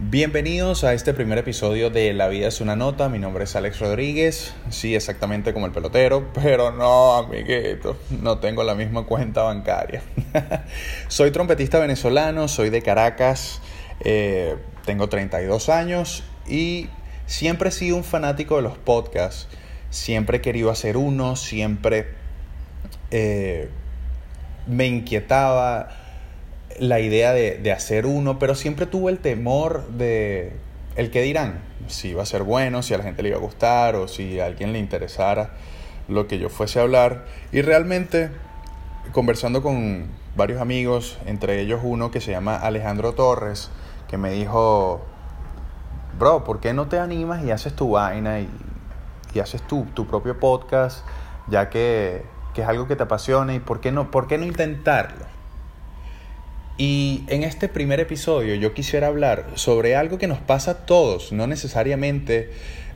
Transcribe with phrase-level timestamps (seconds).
[0.00, 3.08] Bienvenidos a este primer episodio de La vida es una nota.
[3.08, 4.54] Mi nombre es Alex Rodríguez.
[4.70, 10.00] Sí, exactamente como el pelotero, pero no, amiguito, no tengo la misma cuenta bancaria.
[11.08, 13.60] soy trompetista venezolano, soy de Caracas,
[14.04, 16.88] eh, tengo 32 años y
[17.26, 19.48] siempre he sido un fanático de los podcasts.
[19.90, 22.06] Siempre he querido hacer uno, siempre
[23.10, 23.68] eh,
[24.68, 25.88] me inquietaba
[26.80, 30.52] la idea de, hacer uno, pero siempre tuve el temor de
[30.96, 33.40] el que dirán, si iba a ser bueno, si a la gente le iba a
[33.40, 35.50] gustar o si a alguien le interesara
[36.08, 37.26] lo que yo fuese a hablar.
[37.52, 38.30] Y realmente,
[39.12, 43.70] conversando con varios amigos, entre ellos uno que se llama Alejandro Torres,
[44.08, 45.02] que me dijo,
[46.18, 48.48] bro, ¿por qué no te animas y haces tu vaina y,
[49.40, 51.06] haces tu, tu propio podcast,
[51.46, 54.44] ya que, que, es algo que te apasiona y por qué no, por qué no
[54.44, 55.37] intentarlo?
[56.80, 61.32] Y en este primer episodio yo quisiera hablar sobre algo que nos pasa a todos,
[61.32, 62.52] no necesariamente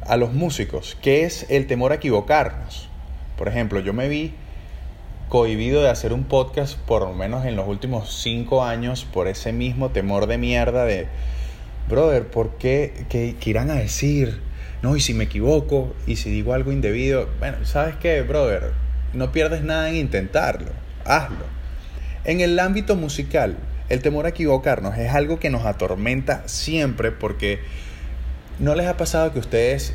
[0.07, 2.89] a los músicos, que es el temor a equivocarnos.
[3.37, 4.35] Por ejemplo, yo me vi
[5.29, 9.53] cohibido de hacer un podcast por lo menos en los últimos cinco años por ese
[9.53, 11.09] mismo temor de mierda de,
[11.89, 13.07] brother, ¿por qué?
[13.09, 14.43] ¿Qué, qué irán a decir?
[14.83, 18.71] No, y si me equivoco, y si digo algo indebido, bueno, ¿sabes qué, brother?
[19.13, 20.71] No pierdes nada en intentarlo,
[21.05, 21.47] hazlo.
[22.25, 23.57] En el ámbito musical,
[23.93, 27.61] el temor a equivocarnos es algo que nos atormenta siempre porque
[28.59, 29.93] no les ha pasado que ustedes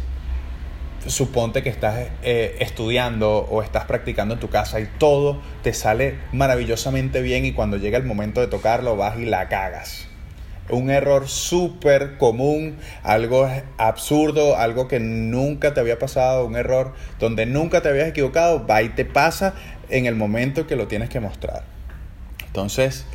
[1.07, 6.19] suponte que estás eh, estudiando o estás practicando en tu casa y todo te sale
[6.31, 10.07] maravillosamente bien y cuando llega el momento de tocarlo vas y la cagas.
[10.69, 17.47] Un error súper común, algo absurdo, algo que nunca te había pasado, un error donde
[17.47, 19.55] nunca te habías equivocado, va y te pasa
[19.89, 21.63] en el momento que lo tienes que mostrar.
[22.45, 23.07] Entonces,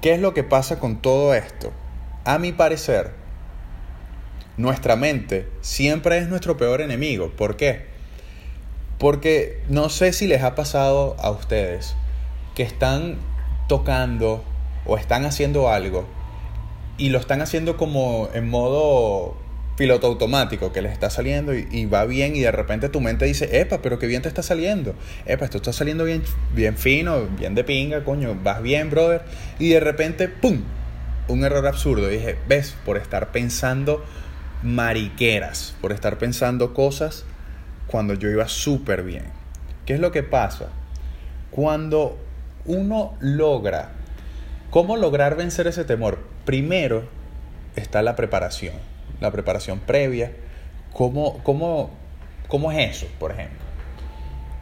[0.00, 1.72] ¿Qué es lo que pasa con todo esto?
[2.24, 3.12] A mi parecer,
[4.56, 7.30] nuestra mente siempre es nuestro peor enemigo.
[7.30, 7.86] ¿Por qué?
[8.98, 11.94] Porque no sé si les ha pasado a ustedes
[12.54, 13.18] que están
[13.68, 14.42] tocando
[14.86, 16.06] o están haciendo algo
[16.98, 19.36] y lo están haciendo como en modo
[19.76, 23.60] piloto automático que les está saliendo y, va bien y de repente tu mente dice,
[23.60, 24.94] epa, pero qué bien te está saliendo,
[25.26, 26.22] epa, esto está saliendo bien,
[26.54, 29.22] bien fino, bien de pinga, coño, vas bien, brother,
[29.58, 30.62] y de repente, ¡pum!
[31.28, 32.10] Un error absurdo.
[32.10, 34.04] Y dije, ves, por estar pensando
[34.62, 37.24] mariqueras, por estar pensando cosas
[37.86, 39.24] cuando yo iba súper bien.
[39.84, 40.68] ¿Qué es lo que pasa?
[41.50, 42.16] Cuando
[42.64, 43.90] uno logra,
[44.70, 46.18] ¿cómo lograr vencer ese temor?
[46.44, 47.08] Primero
[47.74, 50.32] está la preparación la preparación previa.
[50.92, 51.90] ¿Cómo, cómo,
[52.48, 53.58] cómo es eso, por ejemplo?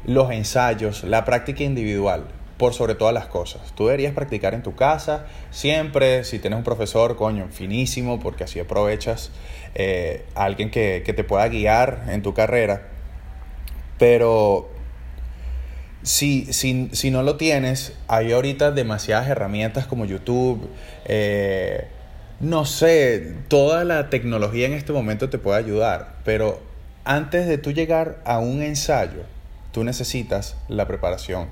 [0.06, 2.24] Los ensayos, la práctica individual,
[2.58, 3.72] por sobre todas las cosas.
[3.74, 8.60] Tú deberías practicar en tu casa, siempre, si tienes un profesor, coño, finísimo, porque así
[8.60, 9.30] aprovechas
[9.74, 12.88] eh, a alguien que, que, te pueda guiar en tu carrera.
[13.98, 14.68] Pero
[16.02, 20.68] si, si, si, no lo tienes, hay ahorita demasiadas herramientas como YouTube,
[21.06, 21.88] eh,
[22.40, 26.60] no sé, toda la tecnología en este momento te puede ayudar, pero
[27.04, 29.22] antes de tú llegar a un ensayo,
[29.72, 31.48] tú necesitas la preparación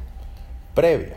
[0.74, 1.16] previa,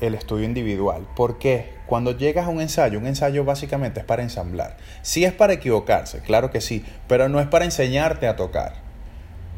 [0.00, 1.06] el estudio individual.
[1.16, 1.74] ¿Por qué?
[1.86, 4.76] Cuando llegas a un ensayo, un ensayo básicamente es para ensamblar.
[5.02, 8.74] Sí es para equivocarse, claro que sí, pero no es para enseñarte a tocar.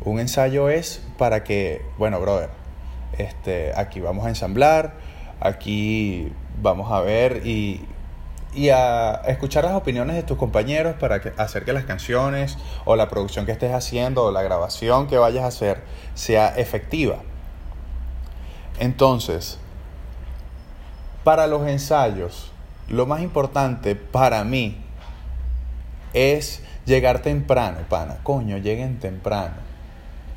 [0.04, 2.50] Un ensayo es para que, bueno, brother,
[3.18, 4.94] este, aquí vamos a ensamblar,
[5.40, 7.82] aquí vamos a ver y
[8.54, 13.08] y a escuchar las opiniones de tus compañeros para hacer que las canciones o la
[13.08, 15.82] producción que estés haciendo o la grabación que vayas a hacer
[16.14, 17.18] sea efectiva.
[18.78, 19.58] Entonces,
[21.24, 22.52] para los ensayos,
[22.88, 24.76] lo más importante para mí
[26.12, 28.18] es llegar temprano, pana.
[28.22, 29.54] Coño, lleguen temprano.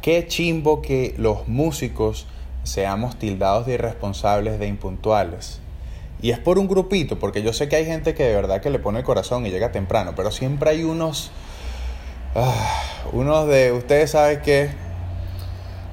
[0.01, 2.27] Qué chimbo que los músicos
[2.63, 5.59] seamos tildados de irresponsables, de impuntuales.
[6.21, 8.69] Y es por un grupito, porque yo sé que hay gente que de verdad que
[8.69, 11.31] le pone el corazón y llega temprano, pero siempre hay unos,
[12.35, 12.81] ah,
[13.13, 14.69] unos de, ustedes saben que,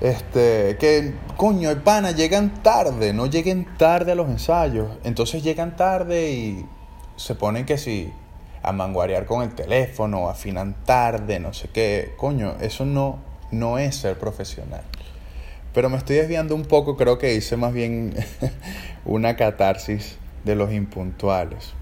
[0.01, 4.89] este, que, coño, el pana, llegan tarde, no lleguen tarde a los ensayos.
[5.05, 6.67] Entonces llegan tarde y
[7.17, 8.13] se ponen que si
[8.63, 13.19] a manguarear con el teléfono, afinan tarde, no sé qué, coño, eso no,
[13.51, 14.83] no es ser profesional.
[15.75, 18.15] Pero me estoy desviando un poco, creo que hice más bien
[19.05, 21.75] una catarsis de los impuntuales.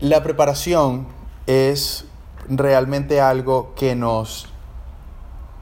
[0.00, 1.06] La preparación
[1.46, 2.04] es
[2.46, 4.52] realmente algo que nos,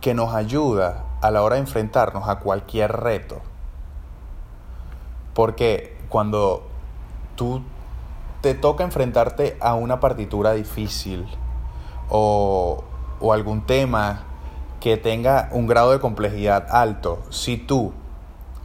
[0.00, 3.40] que nos ayuda a la hora de enfrentarnos a cualquier reto.
[5.34, 6.66] Porque cuando
[7.36, 7.62] tú
[8.40, 11.24] te toca enfrentarte a una partitura difícil
[12.08, 12.82] o,
[13.20, 14.27] o algún tema
[14.80, 17.92] que tenga un grado de complejidad alto, si tú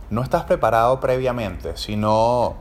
[0.09, 2.55] no estás preparado previamente, si no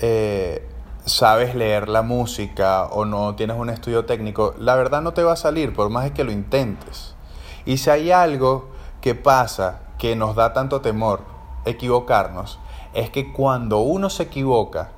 [0.00, 0.68] eh,
[1.04, 5.32] sabes leer la música o no tienes un estudio técnico, la verdad no te va
[5.32, 7.14] a salir por más que lo intentes.
[7.64, 8.68] Y si hay algo
[9.00, 11.22] que pasa que nos da tanto temor
[11.64, 12.58] equivocarnos,
[12.94, 14.90] es que cuando uno se equivoca,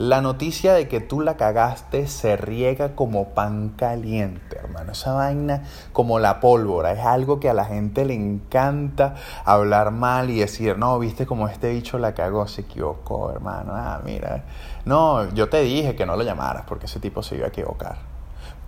[0.00, 4.92] la noticia de que tú la cagaste se riega como pan caliente, hermano.
[4.92, 6.92] Esa vaina como la pólvora.
[6.92, 11.48] Es algo que a la gente le encanta hablar mal y decir, no, viste como
[11.48, 13.74] este bicho la cagó, se equivocó, hermano.
[13.74, 14.44] Ah, mira.
[14.86, 17.96] No, yo te dije que no lo llamaras porque ese tipo se iba a equivocar.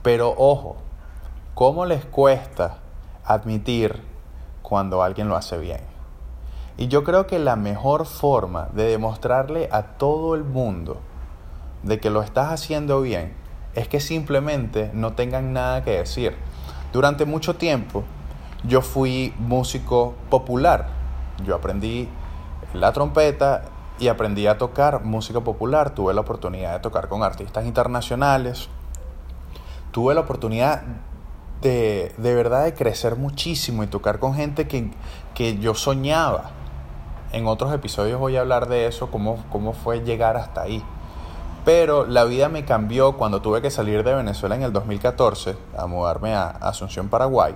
[0.03, 0.77] Pero ojo,
[1.55, 2.77] ¿cómo les cuesta
[3.25, 4.03] admitir
[4.61, 5.81] cuando alguien lo hace bien?
[6.77, 11.01] Y yo creo que la mejor forma de demostrarle a todo el mundo
[11.83, 13.33] de que lo estás haciendo bien
[13.75, 16.37] es que simplemente no tengan nada que decir.
[16.93, 18.05] Durante mucho tiempo
[18.65, 20.89] yo fui músico popular.
[21.45, 22.09] Yo aprendí
[22.75, 23.65] la trompeta
[23.99, 25.91] y aprendí a tocar música popular.
[25.91, 28.69] Tuve la oportunidad de tocar con artistas internacionales.
[29.91, 30.83] Tuve la oportunidad
[31.61, 34.91] de, de verdad de crecer muchísimo y tocar con gente que,
[35.35, 36.51] que yo soñaba.
[37.33, 40.85] En otros episodios voy a hablar de eso, cómo, cómo fue llegar hasta ahí.
[41.65, 45.87] Pero la vida me cambió cuando tuve que salir de Venezuela en el 2014 a
[45.87, 47.55] mudarme a Asunción, Paraguay.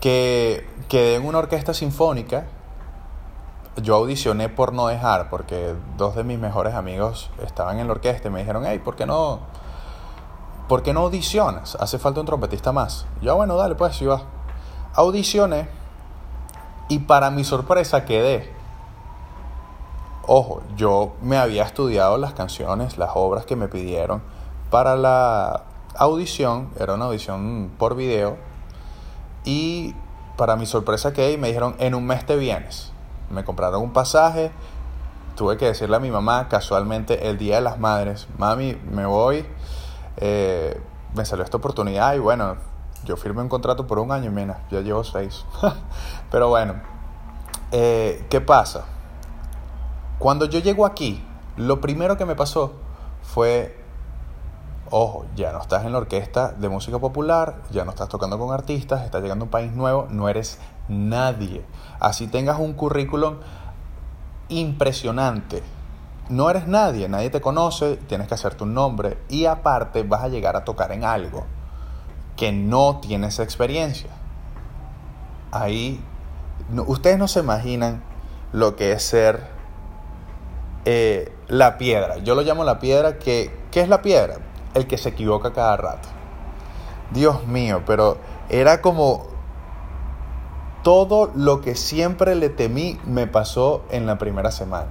[0.00, 2.46] Que quedé en una orquesta sinfónica.
[3.76, 8.28] Yo audicioné por no dejar, porque dos de mis mejores amigos estaban en la orquesta
[8.28, 9.40] y me dijeron, hey, ¿por qué no,
[10.68, 11.76] ¿por qué no audicionas?
[11.76, 13.06] Hace falta un trompetista más.
[13.22, 14.22] Yo, bueno, dale, pues, sí va.
[14.94, 15.68] Audicioné
[16.88, 18.52] y para mi sorpresa quedé.
[20.26, 24.22] Ojo, yo me había estudiado las canciones, las obras que me pidieron
[24.70, 25.64] para la
[25.96, 28.36] audición, era una audición por video,
[29.44, 29.94] y
[30.36, 32.92] para mi sorpresa que me dijeron, en un mes te vienes.
[33.30, 34.52] Me compraron un pasaje,
[35.34, 39.44] tuve que decirle a mi mamá casualmente el Día de las Madres, mami, me voy,
[40.18, 40.80] eh,
[41.14, 42.56] me salió esta oportunidad y bueno,
[43.04, 45.44] yo firmé un contrato por un año, mira, ya llevo seis.
[46.30, 46.74] Pero bueno,
[47.72, 48.84] eh, ¿qué pasa?
[50.22, 51.20] Cuando yo llego aquí,
[51.56, 52.74] lo primero que me pasó
[53.22, 53.76] fue,
[54.88, 58.54] ojo, ya no estás en la orquesta de música popular, ya no estás tocando con
[58.54, 61.64] artistas, estás llegando a un país nuevo, no eres nadie.
[61.98, 63.38] Así tengas un currículum
[64.48, 65.64] impresionante.
[66.28, 70.28] No eres nadie, nadie te conoce, tienes que hacerte un nombre y aparte vas a
[70.28, 71.46] llegar a tocar en algo
[72.36, 74.10] que no tienes experiencia.
[75.50, 76.00] Ahí,
[76.86, 78.04] ustedes no se imaginan
[78.52, 79.61] lo que es ser
[80.84, 82.18] eh, la piedra.
[82.18, 83.50] Yo lo llamo la piedra que...
[83.70, 84.36] ¿Qué es la piedra?
[84.74, 86.08] El que se equivoca cada rato.
[87.12, 88.18] Dios mío, pero
[88.48, 89.26] era como
[90.82, 94.90] todo lo que siempre le temí me pasó en la primera semana.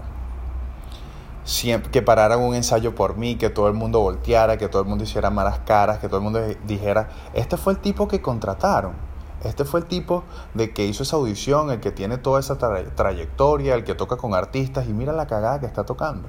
[1.43, 4.88] Siempre, que pararan un ensayo por mí, que todo el mundo volteara, que todo el
[4.88, 9.11] mundo hiciera malas caras, que todo el mundo dijera, este fue el tipo que contrataron
[9.43, 10.23] este fue el tipo
[10.53, 14.33] de que hizo esa audición, el que tiene toda esa trayectoria, el que toca con
[14.33, 16.27] artistas y mira la cagada que está tocando.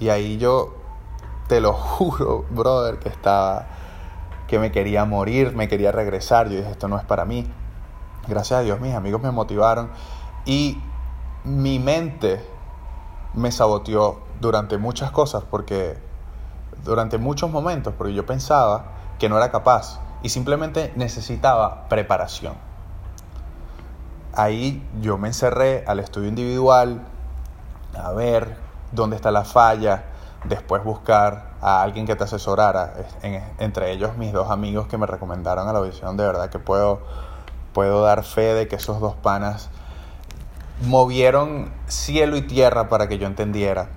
[0.00, 0.74] Y ahí yo,
[1.48, 3.66] te lo juro, brother, que estaba,
[4.48, 6.48] que me quería morir, me quería regresar.
[6.48, 7.46] Yo dije, esto no es para mí.
[8.26, 9.90] Gracias a Dios mis amigos me motivaron
[10.44, 10.80] y
[11.44, 12.44] mi mente
[13.34, 15.98] me saboteó durante muchas cosas porque
[16.84, 22.54] durante muchos momentos porque yo pensaba que no era capaz y simplemente necesitaba preparación.
[24.34, 27.02] Ahí yo me encerré al estudio individual,
[27.94, 28.56] a ver
[28.92, 30.04] dónde está la falla,
[30.44, 32.94] después buscar a alguien que te asesorara,
[33.58, 37.00] entre ellos mis dos amigos que me recomendaron a la audición, de verdad que puedo,
[37.72, 39.68] puedo dar fe de que esos dos panas
[40.86, 43.88] movieron cielo y tierra para que yo entendiera.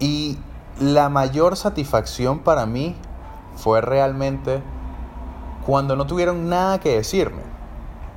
[0.00, 0.38] Y
[0.80, 2.96] la mayor satisfacción para mí
[3.56, 4.62] fue realmente
[5.66, 7.42] cuando no tuvieron nada que decirme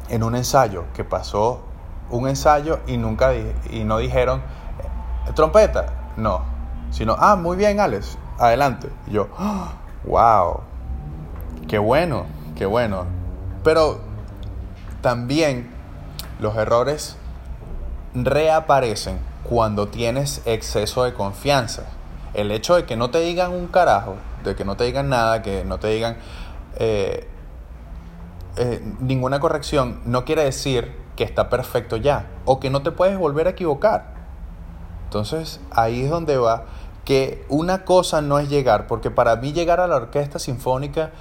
[0.09, 1.61] en un ensayo que pasó
[2.09, 4.41] un ensayo y nunca y no dijeron
[5.27, 6.41] eh, trompeta, no,
[6.91, 8.89] sino ah, muy bien, Alex, adelante.
[9.07, 9.29] Y yo,
[10.03, 10.61] wow,
[11.67, 13.05] qué bueno, qué bueno.
[13.63, 14.01] Pero
[15.01, 15.71] también
[16.39, 17.17] los errores
[18.13, 21.83] reaparecen cuando tienes exceso de confianza.
[22.33, 25.41] El hecho de que no te digan un carajo, de que no te digan nada,
[25.41, 26.17] que no te digan,
[26.75, 27.27] eh,
[28.57, 33.17] eh, ninguna corrección no quiere decir que está perfecto ya o que no te puedes
[33.17, 34.13] volver a equivocar.
[35.05, 36.65] Entonces ahí es donde va
[37.05, 41.11] que una cosa no es llegar, porque para mí llegar a la orquesta sinfónica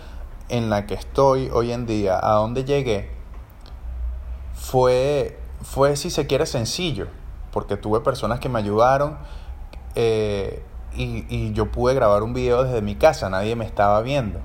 [0.48, 3.10] en la que estoy hoy en día, a donde llegué,
[4.54, 7.06] fue, fue si se quiere, sencillo,
[7.52, 9.16] porque tuve personas que me ayudaron
[9.94, 10.62] eh,
[10.94, 14.40] y, y yo pude grabar un video desde mi casa, nadie me estaba viendo.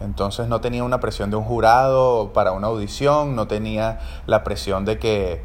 [0.00, 4.84] Entonces no tenía una presión de un jurado para una audición, no tenía la presión
[4.84, 5.44] de que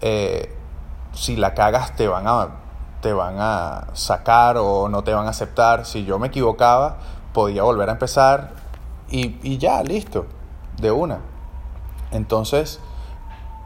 [0.00, 0.56] eh,
[1.12, 2.48] si la cagas te van, a,
[3.00, 5.86] te van a sacar o no te van a aceptar.
[5.86, 6.98] Si yo me equivocaba,
[7.32, 8.52] podía volver a empezar
[9.08, 10.26] y, y ya, listo,
[10.80, 11.18] de una.
[12.12, 12.80] Entonces,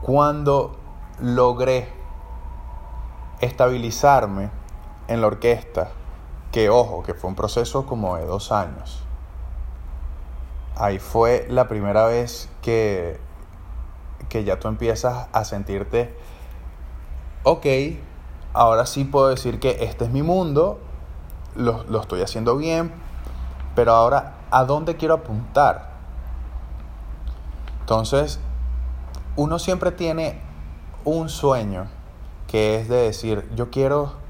[0.00, 0.76] cuando
[1.21, 1.93] logré
[3.40, 4.50] estabilizarme
[5.09, 5.88] en la orquesta,
[6.50, 9.03] que ojo, que fue un proceso como de dos años,
[10.76, 13.19] ahí fue la primera vez que,
[14.28, 16.14] que ya tú empiezas a sentirte,
[17.43, 17.66] ok,
[18.52, 20.81] ahora sí puedo decir que este es mi mundo,
[21.54, 22.93] lo, lo estoy haciendo bien,
[23.75, 25.90] pero ahora, ¿a dónde quiero apuntar?
[27.81, 28.40] Entonces,
[29.37, 30.40] uno siempre tiene
[31.04, 31.87] un sueño
[32.47, 34.24] que es de decir, yo quiero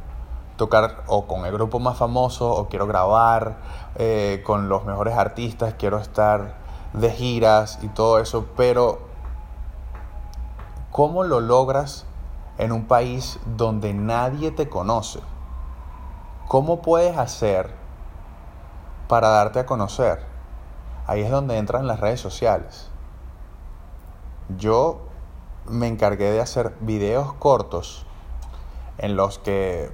[0.57, 3.59] tocar o con el grupo más famoso o quiero grabar
[3.97, 6.57] eh, con los mejores artistas, quiero estar
[6.93, 9.01] de giras y todo eso, pero
[10.91, 12.07] ¿cómo lo logras
[12.59, 15.21] en un país donde nadie te conoce?
[16.47, 17.75] ¿Cómo puedes hacer
[19.09, 20.25] para darte a conocer?
[21.07, 22.91] Ahí es donde entran las redes sociales.
[24.57, 25.01] Yo
[25.67, 28.07] me encargué de hacer videos cortos
[28.99, 29.91] en los que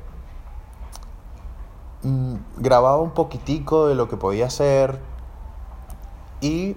[2.03, 4.99] Mm, grababa un poquitico de lo que podía hacer
[6.41, 6.75] y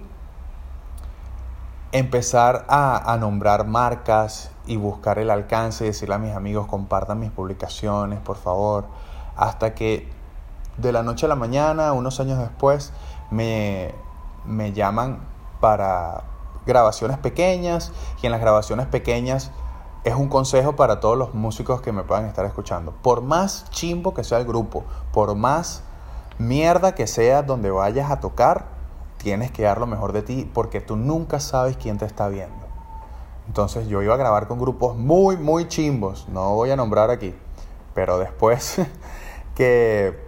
[1.92, 8.20] empezar a, nombrar marcas y buscar el alcance decirle a mis amigos compartan mis publicaciones,
[8.20, 8.84] por favor,
[9.36, 10.10] hasta que
[10.76, 12.92] de la noche a la mañana, unos años después,
[13.30, 13.94] me,
[14.44, 15.20] me llaman
[15.60, 16.24] para
[16.66, 19.52] grabaciones pequeñas y en las grabaciones pequeñas
[20.04, 22.92] es un consejo para todos los músicos que me puedan estar escuchando.
[23.02, 25.82] Por más chimbo que sea el grupo, por más
[26.38, 28.66] mierda que sea donde vayas a tocar,
[29.16, 32.66] tienes que dar lo mejor de ti porque tú nunca sabes quién te está viendo.
[33.46, 37.34] Entonces yo iba a grabar con grupos muy, muy chimbos, no voy a nombrar aquí,
[37.94, 38.80] pero después
[39.54, 40.18] que,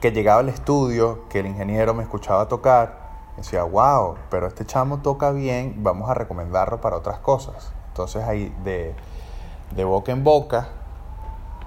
[0.00, 2.98] que llegaba al estudio, que el ingeniero me escuchaba tocar,
[3.36, 7.77] decía, wow, pero este chamo toca bien, vamos a recomendarlo para otras cosas.
[7.98, 10.68] Entonces ahí de, boca en boca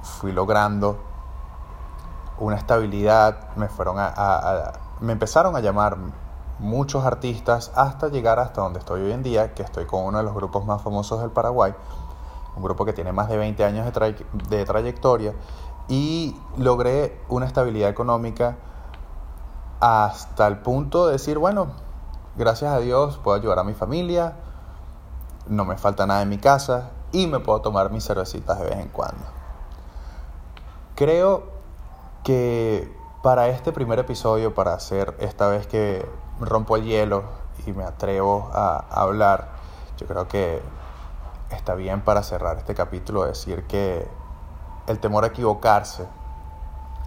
[0.02, 0.98] fui logrando
[2.40, 4.72] una estabilidad, me fueron a,
[5.02, 5.98] me empezaron a llamar
[6.58, 10.24] muchos artistas hasta llegar hasta donde estoy hoy en día, que estoy con uno de
[10.24, 11.74] los grupos más famosos del Paraguay,
[12.56, 15.34] un grupo que tiene más de 20 años de, de trayectoria
[15.90, 18.56] y logré una estabilidad económica
[19.82, 21.74] hasta el punto de decir, bueno,
[22.38, 24.36] gracias a Dios puedo ayudar a mi familia,
[25.48, 28.80] no me falta nada en mi casa y me puedo tomar mis cervecitas de vez
[28.80, 29.24] en cuando.
[30.96, 31.44] Creo
[32.24, 36.08] que para este primer episodio, para hacer esta vez que
[36.40, 37.24] rompo el hielo
[37.66, 39.50] y me atrevo a hablar,
[39.98, 40.62] yo creo que
[41.50, 44.08] está bien para cerrar este capítulo decir que
[44.88, 46.06] el temor a equivocarse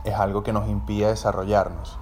[0.05, 1.99] es algo que nos impide desarrollarnos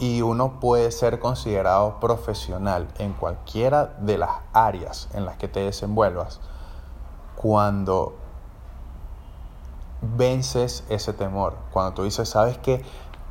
[0.00, 5.60] y uno puede ser considerado profesional en cualquiera de las áreas en las que te
[5.60, 6.40] desenvuelvas
[7.36, 8.14] cuando
[10.00, 12.82] vences ese temor, cuando tú dices, sabes que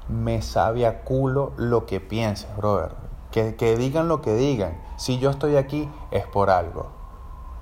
[0.07, 2.91] me sabe culo lo que pienses, brother,
[3.31, 6.91] que, que digan lo que digan, si yo estoy aquí es por algo,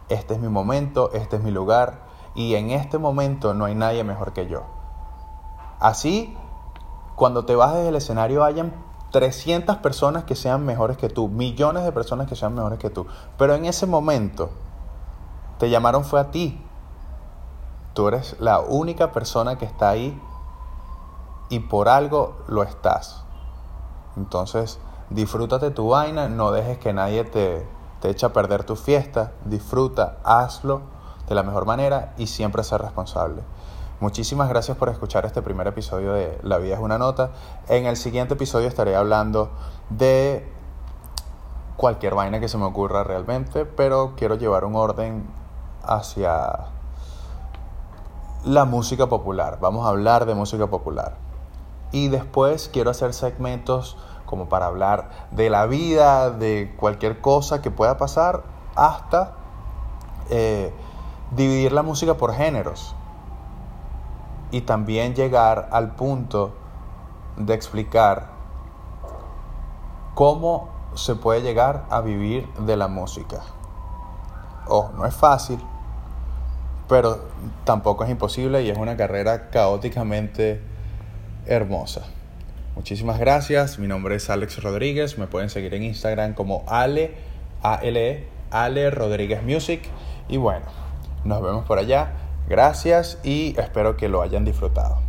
[0.10, 2.02] este es mi momento, este es mi lugar
[2.36, 4.64] y en este momento no hay nadie mejor que yo.
[5.80, 6.38] Así,
[7.16, 11.92] cuando te bajes del escenario hayan 300 personas que sean mejores que tú, millones de
[11.92, 13.08] personas que sean mejores que tú.
[13.38, 14.50] Pero en ese momento
[15.60, 16.62] te llamaron fue a ti.
[17.94, 20.20] Tú eres la única persona que está ahí
[21.50, 23.24] y por algo lo estás.
[24.18, 27.66] Entonces, disfrútate tu vaina, no dejes que nadie te,
[28.02, 30.82] te eche a perder tu fiesta, disfruta, hazlo
[31.28, 33.42] de la mejor manera y siempre ser responsable.
[34.00, 37.32] Muchísimas gracias por escuchar este primer episodio de La vida es una nota.
[37.68, 39.50] En el siguiente episodio estaré hablando
[39.90, 40.48] de
[41.78, 45.28] cualquier vaina que se me ocurra realmente, pero quiero llevar un orden
[45.84, 46.68] hacia
[48.46, 49.58] la música popular.
[49.62, 51.16] Vamos a hablar de música popular.
[51.92, 57.72] Y después quiero hacer segmentos como para hablar de la vida, de cualquier cosa que
[57.72, 58.44] pueda pasar,
[58.76, 59.32] hasta
[60.30, 60.72] eh,
[61.32, 62.94] dividir la música por géneros
[64.52, 66.54] y también llegar al punto
[67.38, 68.30] de explicar
[70.16, 73.42] cómo se puede llegar a vivir de la música.
[74.68, 75.60] Oh, no es fácil,
[76.90, 77.20] pero
[77.64, 80.62] tampoco es imposible y es una carrera caóticamente
[81.46, 82.02] hermosa.
[82.76, 87.16] Muchísimas gracias, mi nombre es Alex Rodríguez, me pueden seguir en Instagram como Ale,
[87.64, 89.82] A-L-E, Ale Rodríguez Music
[90.30, 90.66] y bueno,
[91.24, 92.14] nos vemos por allá,
[92.48, 95.07] gracias y espero que lo hayan disfrutado.